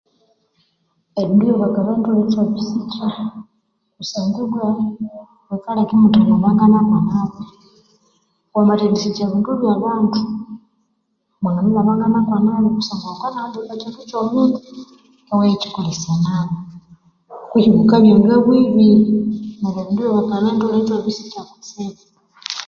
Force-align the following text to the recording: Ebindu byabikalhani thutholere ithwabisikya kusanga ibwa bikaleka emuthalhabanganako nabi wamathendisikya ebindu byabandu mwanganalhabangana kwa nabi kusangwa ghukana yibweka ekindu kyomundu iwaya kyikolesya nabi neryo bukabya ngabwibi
Ebindu 1.21 1.43
byabikalhani 1.45 2.01
thutholere 2.03 2.25
ithwabisikya 2.27 3.07
kusanga 3.95 4.37
ibwa 4.45 4.67
bikaleka 5.49 5.93
emuthalhabanganako 5.95 6.95
nabi 7.09 7.43
wamathendisikya 8.55 9.23
ebindu 9.25 9.51
byabandu 9.59 10.21
mwanganalhabangana 11.41 12.19
kwa 12.27 12.37
nabi 12.45 12.67
kusangwa 12.75 13.09
ghukana 13.13 13.39
yibweka 13.43 13.73
ekindu 13.75 14.01
kyomundu 14.09 14.57
iwaya 15.31 15.55
kyikolesya 15.61 16.13
nabi 16.25 16.55
neryo 17.51 17.71
bukabya 17.77 18.13
ngabwibi 18.19 18.89